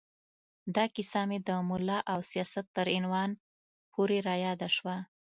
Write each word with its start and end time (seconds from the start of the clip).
دا 0.75 0.85
کیسه 0.95 1.21
مې 1.29 1.37
د 1.47 1.49
ملا 1.69 1.99
او 2.11 2.19
سیاست 2.31 2.65
تر 2.75 2.87
عنوان 2.97 3.29
پورې 3.93 4.17
را 4.27 4.35
یاده 4.45 4.69
شوه. 4.75 4.95